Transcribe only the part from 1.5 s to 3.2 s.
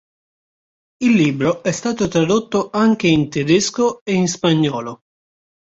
è stato tradotto anche